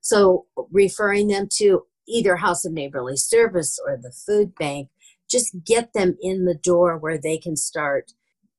[0.00, 4.88] So referring them to either house of neighborly service or the food bank
[5.28, 8.12] just get them in the door where they can start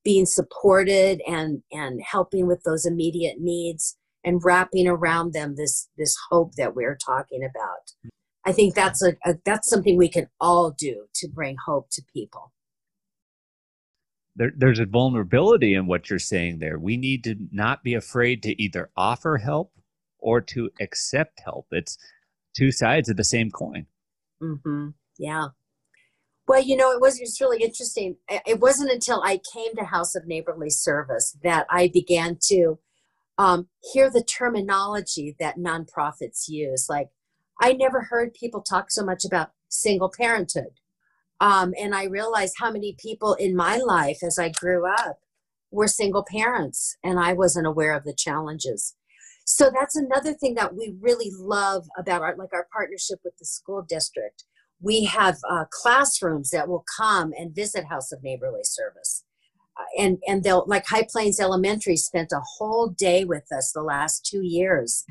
[0.03, 6.15] being supported and and helping with those immediate needs and wrapping around them this this
[6.29, 8.11] hope that we're talking about.
[8.45, 12.01] I think that's a, a that's something we can all do to bring hope to
[12.13, 12.51] people
[14.37, 16.77] there, there's a vulnerability in what you're saying there.
[16.79, 19.73] We need to not be afraid to either offer help
[20.19, 21.67] or to accept help.
[21.71, 21.97] It's
[22.55, 23.87] two sides of the same coin.
[24.41, 24.89] Mm-hmm.
[25.17, 25.47] Yeah.
[26.47, 28.17] Well, you know, it was just really interesting.
[28.29, 32.79] It wasn't until I came to House of Neighborly Service that I began to
[33.37, 36.87] um, hear the terminology that nonprofits use.
[36.89, 37.09] Like,
[37.59, 40.79] I never heard people talk so much about single parenthood
[41.39, 45.19] um, and I realized how many people in my life as I grew up
[45.71, 48.95] were single parents, and I wasn't aware of the challenges.
[49.45, 53.45] So that's another thing that we really love about our like our partnership with the
[53.45, 54.43] school district.
[54.81, 59.23] We have uh, classrooms that will come and visit House of Neighborly Service,
[59.79, 63.83] uh, and and they'll like High Plains Elementary spent a whole day with us the
[63.83, 65.05] last two years,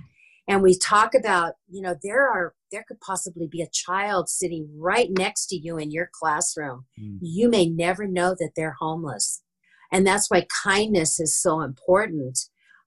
[0.48, 4.68] and we talk about you know there are there could possibly be a child sitting
[4.76, 6.86] right next to you in your classroom.
[7.00, 7.18] Mm.
[7.20, 9.42] you may never know that they're homeless.
[9.92, 12.38] And that's why kindness is so important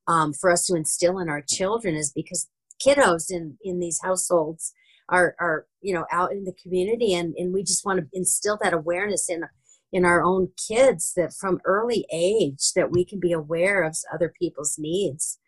[0.08, 2.50] um, for us to instill in our children is because
[2.84, 4.74] kiddos in in these households
[5.10, 7.14] are are you know out in the community.
[7.14, 9.44] And and we just want to instill that awareness in
[9.92, 14.32] in our own kids that from early age that we can be aware of other
[14.40, 15.39] people's needs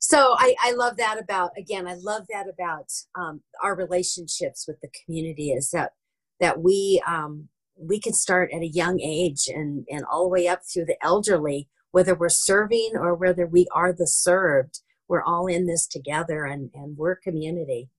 [0.00, 4.80] so I, I love that about again i love that about um, our relationships with
[4.80, 5.92] the community is that
[6.40, 10.48] that we um, we can start at a young age and and all the way
[10.48, 15.48] up through the elderly whether we're serving or whether we are the served we're all
[15.48, 17.90] in this together and and we're community.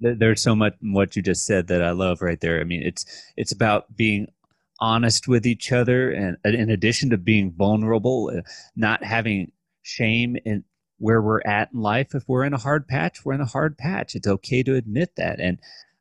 [0.00, 2.60] There's so much what you just said that i love right there.
[2.60, 3.04] I mean it's
[3.36, 4.26] it's about being
[4.80, 8.40] honest with each other and in addition to being vulnerable uh,
[8.74, 10.64] not having shame in
[11.00, 12.14] where we're at in life.
[12.14, 14.14] If we're in a hard patch, we're in a hard patch.
[14.14, 15.40] It's okay to admit that.
[15.40, 15.58] And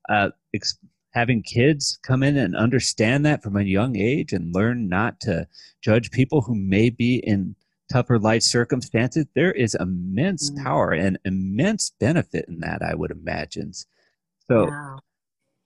[0.09, 0.77] uh, ex-
[1.11, 5.47] having kids come in and understand that from a young age and learn not to
[5.81, 7.55] judge people who may be in
[7.91, 10.63] tougher life circumstances, there is immense mm.
[10.63, 13.71] power and immense benefit in that, I would imagine.
[14.49, 14.99] So, wow.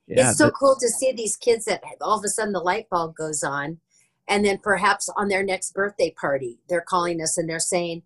[0.06, 2.60] yeah, it's so but, cool to see these kids that all of a sudden the
[2.60, 3.78] light bulb goes on.
[4.26, 8.04] And then perhaps on their next birthday party, they're calling us and they're saying,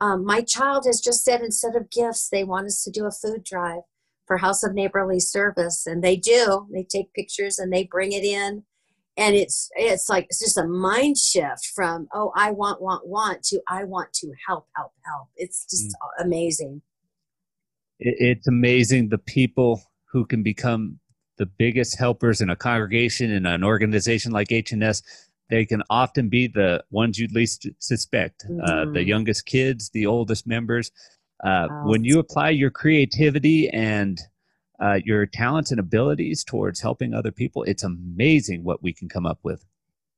[0.00, 3.10] um, my child has just said instead of gifts, they want us to do a
[3.10, 3.82] food drive
[4.26, 6.66] for House of Neighborly Service, and they do.
[6.72, 8.64] They take pictures and they bring it in,
[9.16, 13.42] and it's it's like it's just a mind shift from oh I want want want
[13.44, 15.28] to I want to help help help.
[15.36, 16.24] It's just mm.
[16.24, 16.82] amazing.
[17.98, 20.98] It's amazing the people who can become
[21.36, 25.02] the biggest helpers in a congregation in an organization like HNS
[25.50, 28.60] they can often be the ones you'd least suspect mm-hmm.
[28.62, 29.08] uh, the mm-hmm.
[29.08, 30.90] youngest kids the oldest members
[31.44, 31.82] uh, wow.
[31.86, 34.20] when you apply your creativity and
[34.82, 39.26] uh, your talents and abilities towards helping other people it's amazing what we can come
[39.26, 39.64] up with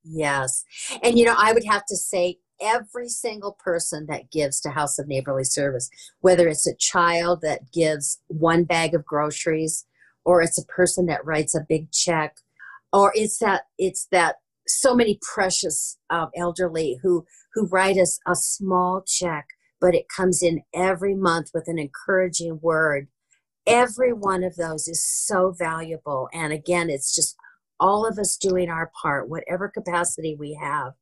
[0.05, 0.65] yes
[1.03, 4.99] and you know i would have to say every single person that gives to house
[4.99, 5.91] of neighborly service
[6.21, 9.85] whether it's a child that gives one bag of groceries
[10.25, 12.37] or it's a person that writes a big check
[12.93, 14.37] or it's that it's that
[14.81, 19.47] so many precious uh, elderly who who write us a small check,
[19.81, 23.09] but it comes in every month with an encouraging word.
[23.67, 27.37] Every one of those is so valuable, and again, it's just
[27.79, 30.93] all of us doing our part, whatever capacity we have.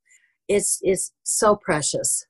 [0.48, 2.26] It's it's so precious.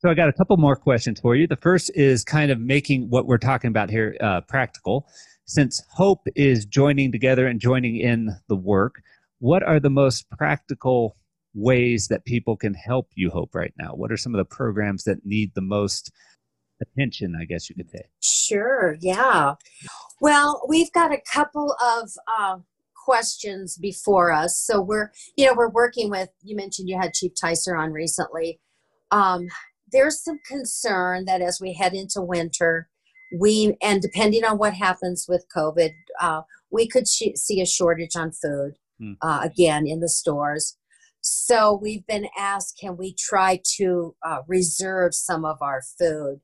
[0.00, 1.46] So I got a couple more questions for you.
[1.46, 5.06] The first is kind of making what we're talking about here uh, practical.
[5.44, 9.02] Since Hope is joining together and joining in the work,
[9.40, 11.16] what are the most practical
[11.54, 13.94] ways that people can help you hope right now?
[13.94, 16.12] What are some of the programs that need the most
[16.80, 18.02] attention, I guess you could say?
[18.22, 19.54] Sure, yeah.
[20.20, 22.58] Well, we've got a couple of uh,
[22.94, 24.58] questions before us.
[24.58, 28.60] So we're, you know, we're working with, you mentioned you had Chief Ticer on recently.
[29.10, 29.48] Um,
[29.90, 32.88] there's some concern that as we head into winter,
[33.38, 38.16] we and depending on what happens with COVID, uh, we could sh- see a shortage
[38.16, 39.12] on food hmm.
[39.22, 40.76] uh, again in the stores.
[41.22, 46.40] So we've been asked, can we try to uh, reserve some of our food?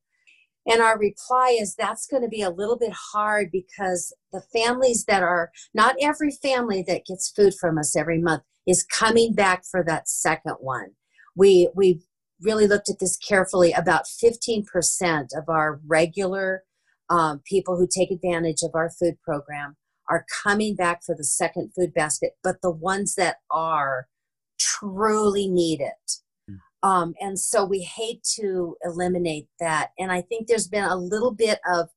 [0.69, 5.05] And our reply is that's going to be a little bit hard because the families
[5.05, 9.65] that are not every family that gets food from us every month is coming back
[9.65, 10.91] for that second one.
[11.37, 12.03] We we
[12.41, 16.65] really looked at this carefully, about 15% of our regular
[17.09, 19.77] um, people who take advantage of our food program
[20.09, 24.07] are coming back for the second food basket, but the ones that are
[24.59, 26.13] truly need it.
[26.49, 26.89] Hmm.
[26.89, 29.91] Um, and so we hate to eliminate that.
[29.99, 31.89] And I think there's been a little bit of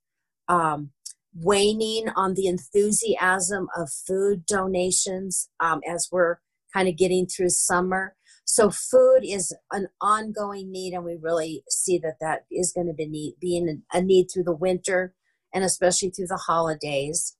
[0.48, 0.92] um,
[1.36, 6.38] waning on the enthusiasm of food donations um, as we're
[6.74, 8.16] kind of getting through summer.
[8.46, 12.94] So food is an ongoing need, and we really see that that is going to
[12.94, 15.14] be need, being a need through the winter
[15.54, 17.36] and especially through the holidays.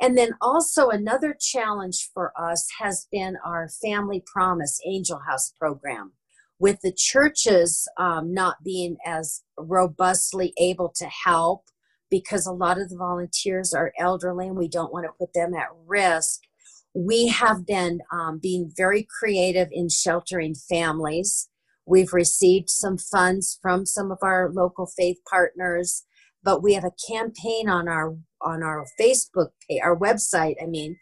[0.00, 6.12] And then also another challenge for us has been our Family Promise Angel House program.
[6.60, 11.64] With the churches um, not being as robustly able to help
[12.10, 15.54] because a lot of the volunteers are elderly and we don't want to put them
[15.54, 16.40] at risk
[16.94, 21.48] we have been um, being very creative in sheltering families.
[21.86, 26.04] We've received some funds from some of our local faith partners,
[26.42, 30.56] but we have a campaign on our on our Facebook page, our website.
[30.62, 30.96] I mean,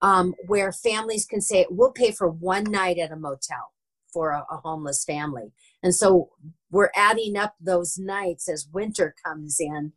[0.00, 3.72] um, where families can say we'll pay for one night at a motel
[4.12, 6.30] for a, a homeless family, and so
[6.70, 9.92] we're adding up those nights as winter comes in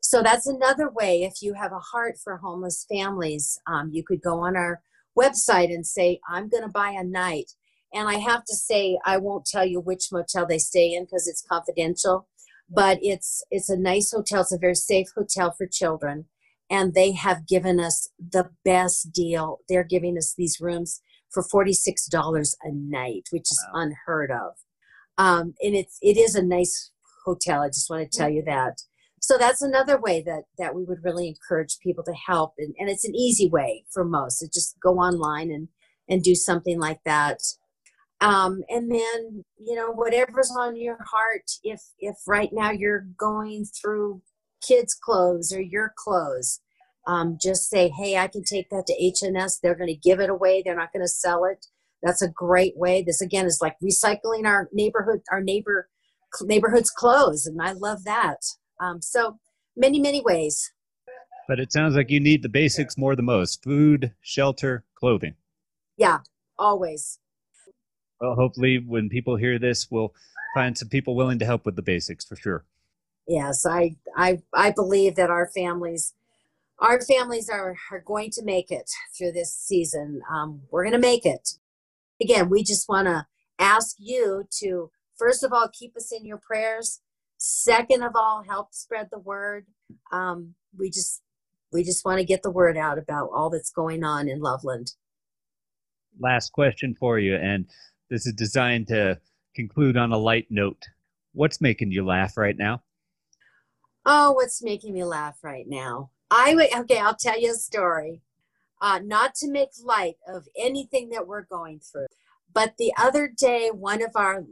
[0.00, 1.22] so that's another way.
[1.22, 4.80] If you have a heart for homeless families, um, you could go on our
[5.18, 7.52] website and say, I'm going to buy a night.
[7.92, 11.28] And I have to say, I won't tell you which motel they stay in because
[11.28, 12.28] it's confidential.
[12.70, 14.42] But it's it's a nice hotel.
[14.42, 16.26] It's a very safe hotel for children,
[16.70, 19.58] and they have given us the best deal.
[19.68, 23.82] They're giving us these rooms for forty six dollars a night, which is wow.
[23.82, 24.52] unheard of.
[25.18, 26.92] Um, and it's it is a nice
[27.24, 27.62] hotel.
[27.62, 28.82] I just want to tell you that
[29.20, 32.88] so that's another way that that we would really encourage people to help and, and
[32.88, 35.68] it's an easy way for most it's just go online and
[36.08, 37.38] and do something like that
[38.20, 43.64] um, and then you know whatever's on your heart if if right now you're going
[43.64, 44.22] through
[44.66, 46.60] kids clothes or your clothes
[47.06, 50.30] um, just say hey i can take that to hns they're going to give it
[50.30, 51.66] away they're not going to sell it
[52.02, 55.88] that's a great way this again is like recycling our neighborhood our neighbor
[56.42, 58.38] neighborhood's clothes and i love that
[58.80, 59.38] um, so
[59.76, 60.72] many, many ways.
[61.48, 65.34] But it sounds like you need the basics more than most food, shelter, clothing.
[65.96, 66.18] Yeah,
[66.58, 67.18] always.
[68.20, 70.14] Well, hopefully, when people hear this, we'll
[70.54, 72.64] find some people willing to help with the basics for sure.
[73.26, 76.14] Yes, I, I, I believe that our families,
[76.78, 80.20] our families are, are going to make it through this season.
[80.30, 81.50] Um, we're going to make it.
[82.20, 83.26] Again, we just want to
[83.58, 87.00] ask you to, first of all, keep us in your prayers
[87.42, 89.64] Second of all, help spread the word.
[90.12, 91.22] Um, we just
[91.72, 94.92] we just want to get the word out about all that's going on in Loveland.
[96.18, 97.64] Last question for you, and
[98.10, 99.18] this is designed to
[99.54, 100.82] conclude on a light note.
[101.32, 102.82] What's making you laugh right now?
[104.04, 106.10] Oh, what's making me laugh right now?
[106.30, 106.98] I would okay.
[106.98, 108.20] I'll tell you a story.
[108.82, 112.06] Uh, not to make light of anything that we're going through,
[112.52, 114.44] but the other day, one of our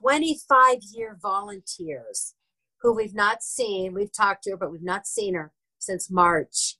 [0.00, 2.34] 25 year volunteers
[2.80, 3.94] who we've not seen.
[3.94, 6.76] We've talked to her, but we've not seen her since March.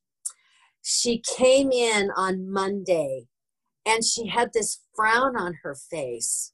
[0.83, 3.29] She came in on Monday
[3.87, 6.53] and she had this frown on her face.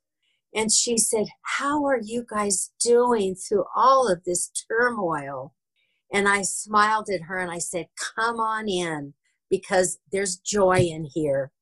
[0.54, 1.26] And she said,
[1.58, 5.54] How are you guys doing through all of this turmoil?
[6.12, 9.14] And I smiled at her and I said, Come on in
[9.48, 11.52] because there's joy in here.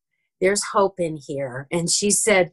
[0.41, 1.67] There's hope in here.
[1.71, 2.53] And she said,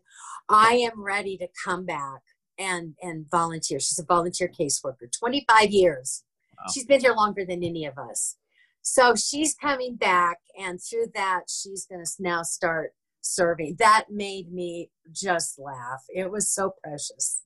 [0.49, 2.21] I am ready to come back
[2.57, 3.79] and and volunteer.
[3.79, 6.23] She's a volunteer caseworker, 25 years.
[6.57, 6.65] Wow.
[6.73, 8.37] She's been here longer than any of us.
[8.81, 12.93] So she's coming back, and through that, she's going to now start
[13.25, 13.75] serving.
[13.79, 16.03] That made me just laugh.
[16.09, 17.41] It was so precious.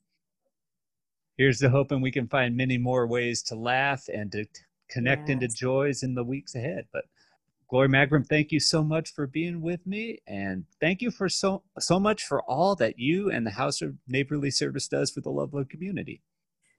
[1.38, 4.46] Here's to hoping we can find many more ways to laugh and to
[4.90, 5.34] connect yes.
[5.34, 6.86] into joys in the weeks ahead.
[6.92, 7.06] But
[7.72, 11.62] Glorie Magrum, thank you so much for being with me, and thank you for so
[11.78, 15.30] so much for all that you and the House of Neighborly Service does for the
[15.30, 16.22] Loveland community.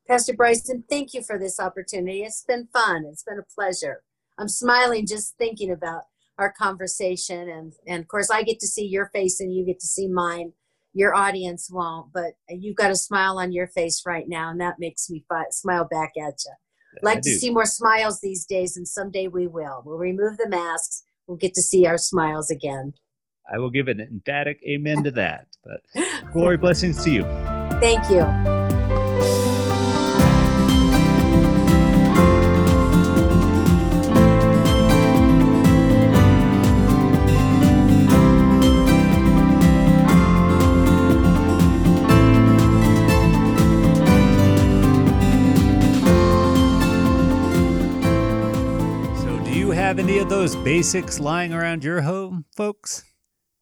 [0.08, 2.22] Pastor Bryson, thank you for this opportunity.
[2.22, 3.04] It's been fun.
[3.06, 4.02] It's been a pleasure.
[4.36, 6.02] I'm smiling just thinking about
[6.40, 9.80] our conversation, and and of course I get to see your face and you get
[9.80, 10.52] to see mine.
[10.92, 14.80] Your audience won't, but you've got a smile on your face right now, and that
[14.80, 16.52] makes me fi- smile back at you
[17.02, 19.82] like to see more smiles these days, and someday we will.
[19.84, 21.04] We'll remove the masks.
[21.26, 22.94] We'll get to see our smiles again.
[23.52, 25.46] I will give an emphatic amen to that.
[25.64, 25.80] But
[26.32, 27.22] Glorie blessings to you.
[27.80, 29.49] Thank you.
[49.90, 53.02] Have any of those basics lying around your home, folks?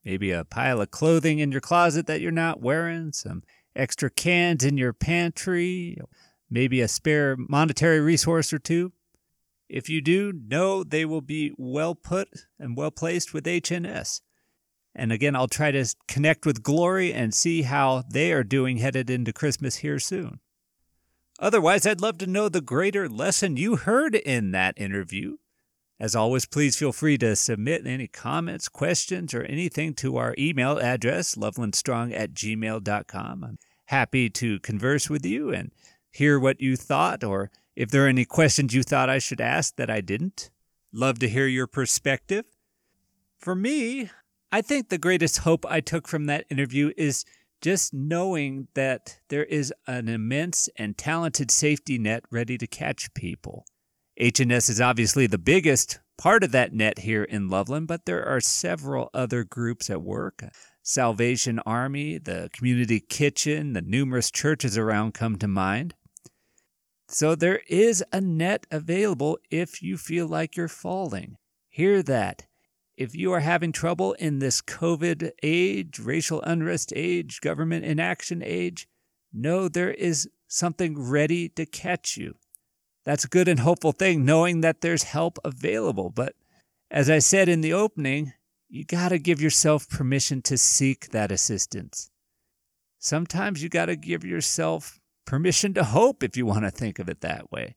[0.05, 3.41] Maybe a pile of clothing in your closet that you're not wearing, some
[3.75, 5.97] extra cans in your pantry,
[6.47, 8.91] maybe a spare monetary resource or two.
[9.67, 12.27] If you do, know they will be well put
[12.59, 14.21] and well placed with HNS.
[14.93, 19.09] And again, I'll try to connect with Glorie and see how they are doing headed
[19.09, 20.41] into Christmas here soon.
[21.39, 25.37] Otherwise, I'd love to know the greater lesson you heard in that interview.
[25.99, 30.79] As always, please feel free to submit any comments, questions, or anything to our email
[30.79, 33.43] address, lovelandstrong at gmail.com.
[33.43, 35.71] I'm happy to converse with you and
[36.09, 39.75] hear what you thought, or if there are any questions you thought I should ask
[39.75, 40.49] that I didn't.
[40.93, 42.45] Love to hear your perspective.
[43.37, 44.09] For me,
[44.51, 47.25] I think the greatest hope I took from that interview is
[47.61, 53.65] just knowing that there is an immense and talented safety net ready to catch people.
[54.19, 58.41] HNS is obviously the biggest part of that net here in Loveland, but there are
[58.41, 60.43] several other groups at work.
[60.83, 65.93] Salvation Army, the Community Kitchen, the numerous churches around come to mind.
[67.07, 71.37] So there is a net available if you feel like you're falling.
[71.69, 72.45] Hear that.
[72.97, 78.85] If you are having trouble in this COVID age, racial unrest age, government inaction age,
[79.31, 82.35] know there is something ready to catch you
[83.05, 86.09] that's a good and hopeful thing, knowing that there's help available.
[86.09, 86.35] But
[86.91, 88.33] as I said in the opening,
[88.67, 92.11] you got to give yourself permission to seek that assistance.
[92.99, 97.09] Sometimes you got to give yourself permission to hope, if you want to think of
[97.09, 97.75] it that way.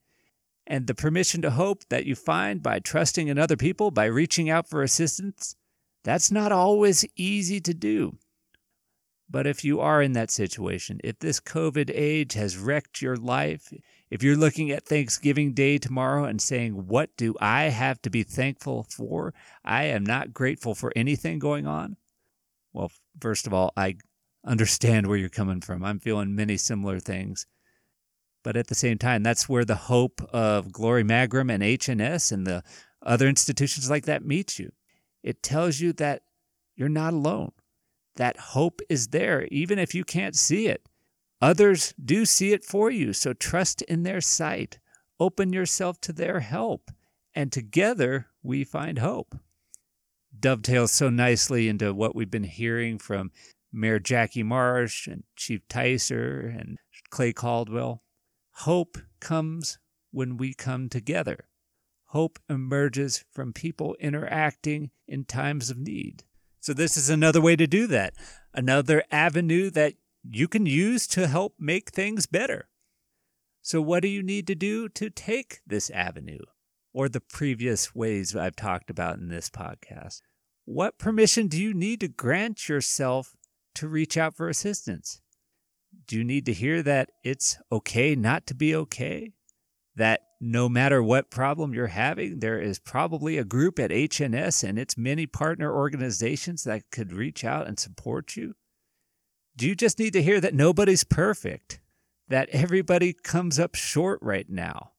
[0.67, 4.51] And the permission to hope that you find by trusting in other people, by reaching
[4.51, 5.57] out for assistance,
[6.05, 8.19] that's not always easy to do.
[9.31, 13.73] But if you are in that situation, if this COVID age has wrecked your life,
[14.13, 18.23] if you're looking at Thanksgiving Day tomorrow and saying, What do I have to be
[18.23, 19.33] thankful for?
[19.65, 21.97] I am not grateful for anything going on.
[22.75, 23.97] Well, first of all, I
[24.45, 25.83] understand where you're coming from.
[25.83, 27.47] I'm feeling many similar things.
[28.45, 32.47] But at the same time, that's where the hope of Glorie Magrum and HNS and
[32.47, 32.63] the
[33.01, 34.73] other institutions like that meets you.
[35.23, 36.25] It tells you that
[36.77, 37.53] you're not alone.
[38.17, 40.87] That hope is there, even if you can't see it.
[41.43, 44.79] Others do see it for you, so trust in their sight.
[45.19, 46.93] Open yourself to their help,
[47.35, 49.35] and together we find hope.
[50.39, 53.33] Dovetails so nicely into what we've been hearing from
[53.73, 56.79] Mayor Jacki Marsh and Chief Ticer and
[57.11, 58.05] Clay Caldwell.
[58.53, 59.79] Hope comes
[60.13, 61.49] when we come together.
[62.07, 66.23] Hope emerges from people interacting in times of need.
[66.61, 68.15] So, this is another way to do that.
[68.55, 69.95] Another avenue that
[70.29, 72.69] you can use to help make things better.
[73.61, 76.45] So, what do you need to do to take this avenue
[76.93, 80.21] or the previous ways I've talked about in this podcast?
[80.65, 83.37] What permission do you need to grant yourself
[83.77, 85.21] to reach out for assistance?
[86.07, 89.33] Do you need to hear that it's okay not to be okay?
[89.95, 94.79] That no matter what problem you're having, there is probably a group at HNS and
[94.79, 98.55] its many partner organizations that could reach out and support you?
[99.55, 101.81] Do you just need to hear that nobody's perfect?
[102.29, 104.93] That everybody comes up short right now?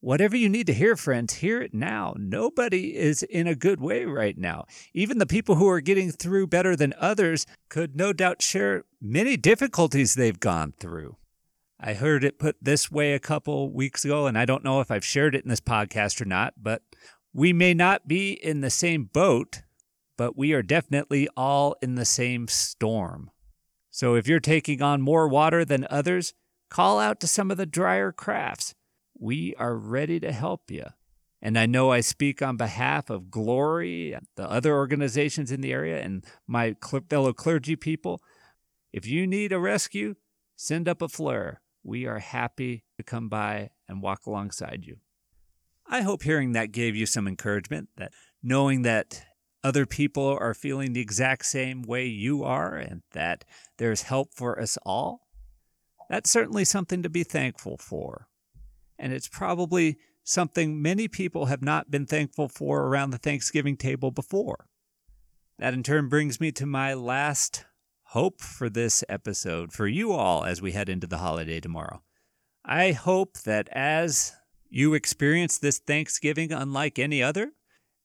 [0.00, 2.14] Whatever you need to hear, friends, hear it now.
[2.18, 4.64] Nobody is in a good way right now.
[4.94, 9.36] Even the people who are getting through better than others could no doubt share many
[9.36, 11.16] difficulties they've gone through.
[11.78, 14.90] I heard it put this way a couple weeks ago, and I don't know if
[14.90, 16.82] I've shared it in this podcast or not, but
[17.32, 19.62] we may not be in the same boat,
[20.18, 23.30] but we are definitely all in the same storm.
[24.00, 26.32] So if you're taking on more water than others,
[26.70, 28.74] Call out to some of the drier crafts.
[29.18, 30.86] We are ready to help you.
[31.42, 36.00] And I know I speak on behalf of Glorie, the other organizations in the area,
[36.00, 36.76] and my
[37.08, 38.22] fellow clergy people.
[38.92, 40.14] If you need a rescue,
[40.54, 41.60] send up a flare.
[41.82, 44.98] We are happy to come by and walk alongside you.
[45.86, 49.24] I hope hearing that gave you some encouragement, that knowing that
[49.62, 53.44] other people are feeling the exact same way you are and that
[53.78, 55.28] there's help for us all.
[56.08, 58.26] That's certainly something to be thankful for.
[58.98, 64.10] And it's probably something many people have not been thankful for around the Thanksgiving table
[64.10, 64.66] before.
[65.58, 67.64] That in turn brings me to my last
[68.04, 72.02] hope for this episode for you all as we head into the holiday tomorrow.
[72.64, 74.32] I hope that as
[74.68, 77.52] you experience this Thanksgiving unlike any other,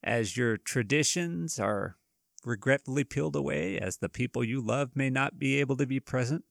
[0.06, 1.97] as your traditions are
[2.45, 6.45] regretfully peeled away, as the people you love may not be able to be present,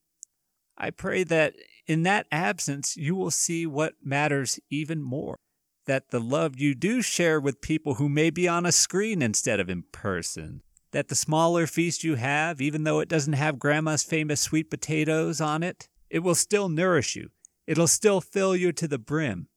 [0.77, 1.55] I pray that
[1.87, 5.39] in that absence you will see what matters even more
[5.87, 9.61] that the love you do share with people who may be on a screen instead
[9.61, 10.63] of in person.
[10.93, 15.41] That the smaller feast you have, even though it doesn't have grandma's famous sweet potatoes
[15.41, 17.31] on it, it will still nourish you.
[17.67, 19.49] It'll still fill you to the brim.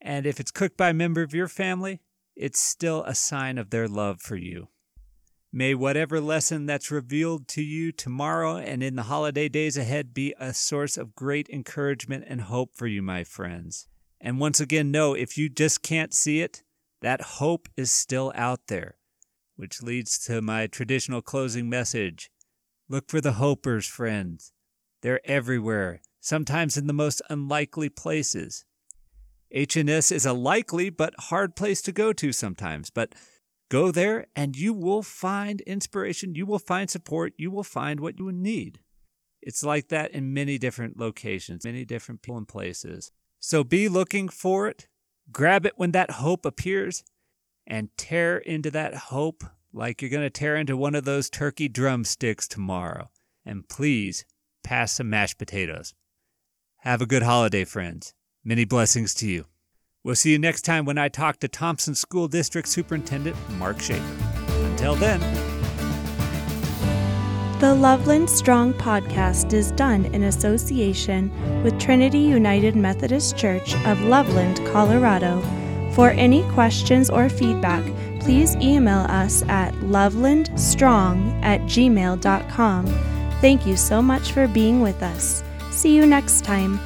[0.00, 2.00] And if it's cooked by a member of your family,
[2.36, 4.68] it's still a sign of their love for you.
[5.52, 10.34] May whatever lesson that's revealed to you tomorrow and in the holiday days ahead be
[10.38, 13.86] a source of great encouragement and hope for you, my friends.
[14.20, 16.64] And once again, know if you just can't see it,
[17.02, 18.96] that hope is still out there,
[19.54, 22.32] which leads to my traditional closing message.
[22.88, 24.52] Look for the hopers, friends.
[25.02, 28.64] They're everywhere, sometimes in the most unlikely places.
[29.54, 33.14] HNS is a likely but hard place to go to sometimes, but
[33.70, 38.18] go there and you will find inspiration, you will find support, you will find what
[38.18, 38.80] you need.
[39.40, 43.12] It's like that in many different locations, many different people and places.
[43.38, 44.88] So be looking for it,
[45.30, 47.04] grab it when that hope appears,
[47.66, 51.68] and tear into that hope like you're going to tear into one of those turkey
[51.68, 53.10] drumsticks tomorrow.
[53.44, 54.24] And please
[54.62, 55.94] pass some mashed potatoes.
[56.78, 58.14] Have a good holiday, friends.
[58.44, 59.46] Many blessings to you.
[60.04, 64.04] We'll see you next time when I talk to Thompson School District Superintendent Marc Schaefer.
[64.66, 65.20] Until then,
[67.58, 71.32] the Loveland Strong podcast is done in association
[71.62, 75.40] with Trinity United Methodist Church of Loveland, Colorado.
[75.92, 77.82] For any questions or feedback,
[78.20, 82.86] please email us at lovelandstrong at gmail.com.
[83.40, 85.42] Thank you so much for being with us.
[85.70, 86.78] See you next time.